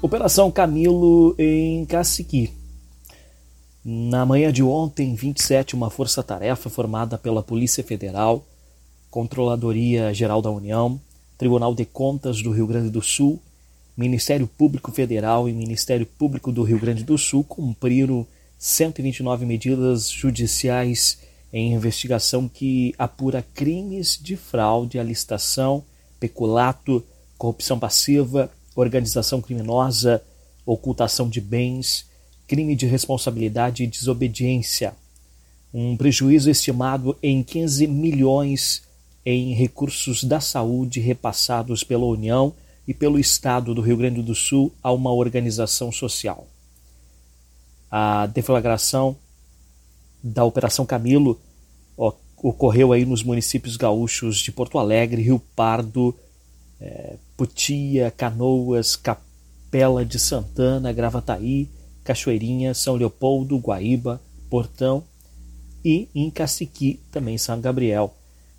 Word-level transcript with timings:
Operação 0.00 0.48
Camilo 0.48 1.34
em 1.36 1.84
Caciqui. 1.84 2.52
Na 3.84 4.24
manhã 4.24 4.52
de 4.52 4.62
ontem, 4.62 5.12
27, 5.16 5.74
uma 5.74 5.90
força-tarefa 5.90 6.70
formada 6.70 7.18
pela 7.18 7.42
Polícia 7.42 7.82
Federal, 7.82 8.46
Controladoria 9.10 10.14
Geral 10.14 10.40
da 10.40 10.52
União, 10.52 11.00
Tribunal 11.36 11.74
de 11.74 11.84
Contas 11.84 12.40
do 12.40 12.52
Rio 12.52 12.68
Grande 12.68 12.90
do 12.90 13.02
Sul, 13.02 13.40
Ministério 13.96 14.46
Público 14.46 14.92
Federal 14.92 15.48
e 15.48 15.52
Ministério 15.52 16.06
Público 16.06 16.52
do 16.52 16.62
Rio 16.62 16.78
Grande 16.78 17.02
do 17.02 17.18
Sul 17.18 17.42
cumpriram 17.42 18.24
129 18.56 19.44
medidas 19.44 20.08
judiciais 20.08 21.18
em 21.52 21.74
investigação 21.74 22.48
que 22.48 22.94
apura 22.96 23.44
crimes 23.52 24.16
de 24.22 24.36
fraude 24.36 24.96
à 25.00 25.04
peculato, 26.20 27.02
corrupção 27.36 27.80
passiva, 27.80 28.48
organização 28.80 29.40
criminosa, 29.40 30.22
ocultação 30.64 31.28
de 31.28 31.40
bens, 31.40 32.06
crime 32.46 32.74
de 32.74 32.86
responsabilidade 32.86 33.82
e 33.82 33.86
desobediência. 33.86 34.94
Um 35.72 35.96
prejuízo 35.96 36.50
estimado 36.50 37.16
em 37.22 37.42
15 37.42 37.86
milhões 37.86 38.82
em 39.24 39.52
recursos 39.52 40.24
da 40.24 40.40
saúde 40.40 41.00
repassados 41.00 41.84
pela 41.84 42.06
União 42.06 42.54
e 42.86 42.94
pelo 42.94 43.18
Estado 43.18 43.74
do 43.74 43.82
Rio 43.82 43.98
Grande 43.98 44.22
do 44.22 44.34
Sul 44.34 44.72
a 44.82 44.90
uma 44.92 45.12
organização 45.12 45.92
social. 45.92 46.46
A 47.90 48.26
deflagração 48.26 49.16
da 50.22 50.44
Operação 50.44 50.86
Camilo 50.86 51.38
ocorreu 52.42 52.92
aí 52.92 53.04
nos 53.04 53.22
municípios 53.22 53.76
gaúchos 53.76 54.38
de 54.38 54.52
Porto 54.52 54.78
Alegre, 54.78 55.22
Rio 55.22 55.42
Pardo, 55.54 56.14
é, 56.80 57.16
Putia, 57.36 58.10
Canoas, 58.10 58.96
Capela 58.96 60.04
de 60.04 60.18
Santana, 60.18 60.92
Gravataí, 60.92 61.68
Cachoeirinha, 62.04 62.74
São 62.74 62.94
Leopoldo, 62.94 63.58
Guaíba, 63.58 64.20
Portão 64.48 65.04
e 65.84 66.08
em 66.14 66.30
Caciqui, 66.30 67.00
também 67.10 67.36
São 67.38 67.60
Gabriel. 67.60 68.14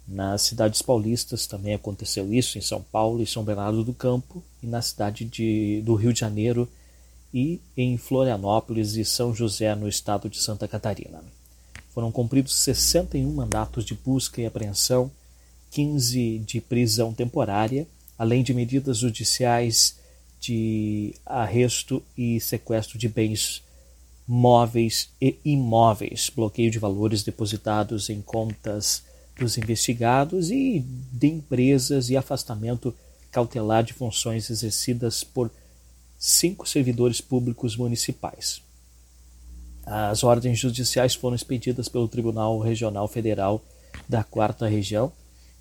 Nas 0.07 0.41
cidades 0.41 0.81
paulistas 0.81 1.45
também 1.45 1.73
aconteceu 1.73 2.33
isso, 2.33 2.57
em 2.57 2.61
São 2.61 2.81
Paulo 2.81 3.21
e 3.21 3.27
São 3.27 3.43
Bernardo 3.43 3.83
do 3.83 3.93
Campo, 3.93 4.43
e 4.61 4.67
na 4.67 4.81
cidade 4.81 5.23
de, 5.23 5.81
do 5.85 5.93
Rio 5.95 6.13
de 6.13 6.19
Janeiro 6.19 6.67
e 7.33 7.61
em 7.77 7.95
Florianópolis 7.95 8.95
e 8.95 9.05
São 9.05 9.35
José, 9.35 9.73
no 9.75 9.87
estado 9.87 10.27
de 10.27 10.39
Santa 10.39 10.67
Catarina. 10.67 11.23
Foram 11.93 12.11
cumpridos 12.11 12.55
61 12.55 13.31
mandatos 13.31 13.85
de 13.85 13.93
busca 13.93 14.41
e 14.41 14.45
apreensão, 14.45 15.11
15 15.69 16.39
de 16.39 16.59
prisão 16.59 17.13
temporária 17.13 17.87
além 18.19 18.43
de 18.43 18.53
medidas 18.53 18.97
judiciais 18.97 19.97
de 20.41 21.15
arresto 21.25 22.03
e 22.17 22.37
sequestro 22.41 22.99
de 22.99 23.07
bens 23.07 23.63
móveis 24.27 25.09
e 25.21 25.37
imóveis, 25.43 26.29
bloqueio 26.29 26.69
de 26.69 26.77
valores 26.77 27.23
depositados 27.23 28.09
em 28.09 28.21
contas 28.21 29.03
dos 29.39 29.57
investigados 29.57 30.51
e 30.51 30.81
de 31.13 31.27
empresas 31.27 32.09
e 32.09 32.17
afastamento 32.17 32.93
cautelar 33.31 33.83
de 33.83 33.93
funções 33.93 34.49
exercidas 34.49 35.23
por 35.23 35.49
cinco 36.17 36.67
servidores 36.67 37.21
públicos 37.21 37.77
municipais. 37.77 38.61
As 39.85 40.23
ordens 40.23 40.59
judiciais 40.59 41.15
foram 41.15 41.35
expedidas 41.35 41.87
pelo 41.87 42.07
Tribunal 42.07 42.59
Regional 42.59 43.07
Federal 43.07 43.63
da 44.07 44.23
Quarta 44.23 44.67
Região 44.67 45.11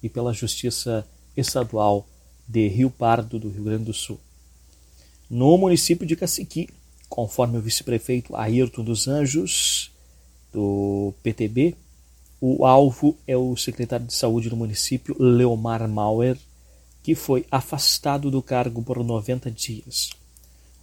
e 0.03 0.09
pela 0.09 0.33
Justiça 0.33 1.07
Estadual 1.37 2.07
de 2.49 2.67
Rio 2.67 2.91
Pardo, 2.91 3.39
do 3.39 3.51
Rio 3.51 3.65
Grande 3.65 3.85
do 3.85 3.93
Sul. 3.93 4.19
No 5.29 5.59
município 5.59 6.07
de 6.07 6.17
Caciqui, 6.17 6.71
conforme 7.09 7.59
o 7.59 7.61
vice-prefeito 7.61 8.35
Ayrton 8.35 8.83
dos 8.83 9.07
Anjos, 9.07 9.91
do 10.51 11.13
PTB, 11.23 11.77
o 12.41 12.65
alvo 12.65 13.17
é 13.27 13.37
o 13.37 13.55
secretário 13.57 14.07
de 14.07 14.15
saúde 14.15 14.49
do 14.49 14.57
município, 14.57 15.15
Leomar 15.19 15.87
Mauer, 15.87 16.39
que 17.03 17.15
foi 17.15 17.45
afastado 17.51 18.31
do 18.31 18.41
cargo 18.41 18.83
por 18.83 19.03
90 19.05 19.51
dias. 19.51 20.11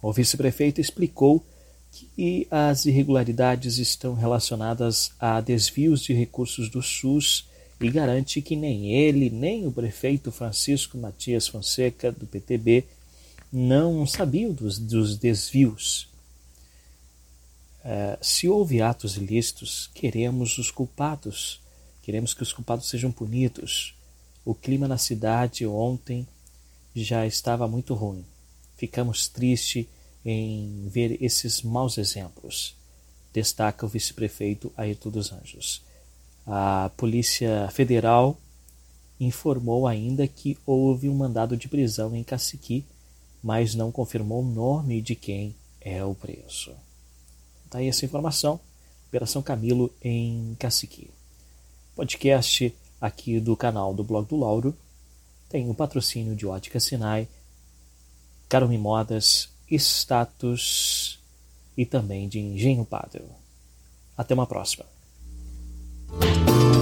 O 0.00 0.12
vice-prefeito 0.12 0.80
explicou 0.80 1.44
que 1.90 2.46
as 2.50 2.84
irregularidades 2.84 3.78
estão 3.78 4.14
relacionadas 4.14 5.12
a 5.18 5.40
desvios 5.40 6.02
de 6.02 6.12
recursos 6.12 6.68
do 6.68 6.82
SUS 6.82 7.48
e 7.80 7.90
garante 7.90 8.40
que 8.40 8.56
nem 8.56 8.94
ele, 8.94 9.28
nem 9.28 9.66
o 9.66 9.72
prefeito 9.72 10.32
Francisco 10.32 10.96
Matias 10.96 11.46
Fonseca, 11.46 12.10
do 12.10 12.26
PTB, 12.26 12.84
não 13.52 14.06
sabiam 14.06 14.52
dos, 14.52 14.78
dos 14.78 15.16
desvios. 15.16 16.08
Uh, 17.84 18.18
se 18.20 18.48
houve 18.48 18.82
atos 18.82 19.16
ilícitos, 19.16 19.90
queremos 19.94 20.58
os 20.58 20.70
culpados, 20.70 21.60
queremos 22.02 22.34
que 22.34 22.42
os 22.42 22.52
culpados 22.52 22.88
sejam 22.88 23.12
punidos. 23.12 23.94
O 24.44 24.54
clima 24.54 24.88
na 24.88 24.98
cidade 24.98 25.66
ontem 25.66 26.26
já 26.94 27.26
estava 27.26 27.68
muito 27.68 27.94
ruim. 27.94 28.24
Ficamos 28.76 29.28
tristes 29.28 29.86
em 30.24 30.88
ver 30.88 31.22
esses 31.22 31.62
maus 31.62 31.98
exemplos, 31.98 32.74
destaca 33.32 33.86
o 33.86 33.88
vice-prefeito 33.88 34.72
Ayrton 34.76 35.10
dos 35.10 35.32
Anjos. 35.32 35.85
A 36.46 36.90
Polícia 36.96 37.68
Federal 37.72 38.36
informou 39.18 39.86
ainda 39.86 40.28
que 40.28 40.56
houve 40.64 41.08
um 41.08 41.14
mandado 41.14 41.56
de 41.56 41.68
prisão 41.68 42.14
em 42.14 42.22
Caciqui, 42.22 42.84
mas 43.42 43.74
não 43.74 43.90
confirmou 43.90 44.42
o 44.42 44.46
nome 44.46 45.02
de 45.02 45.16
quem 45.16 45.54
é 45.80 46.04
o 46.04 46.14
preso. 46.14 46.72
Está 47.64 47.78
aí 47.78 47.88
essa 47.88 48.04
informação. 48.04 48.60
Operação 49.08 49.42
Camilo 49.42 49.92
em 50.00 50.54
Caciqui. 50.58 51.10
Podcast 51.96 52.72
aqui 53.00 53.40
do 53.40 53.56
canal 53.56 53.92
do 53.92 54.04
Blog 54.04 54.28
do 54.28 54.36
Lauro 54.36 54.76
tem 55.48 55.68
o 55.68 55.74
patrocínio 55.74 56.36
de 56.36 56.46
Ótica 56.46 56.78
Sinai, 56.78 57.28
Carome 58.48 58.78
Modas, 58.78 59.48
Status 59.70 61.18
e 61.76 61.84
também 61.84 62.28
de 62.28 62.38
Engenho 62.38 62.84
Padre. 62.84 63.24
Até 64.16 64.34
uma 64.34 64.46
próxima. 64.46 64.95
Bye. 66.12 66.75